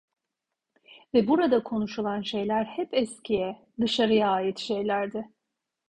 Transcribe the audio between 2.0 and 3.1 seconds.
şeyler hep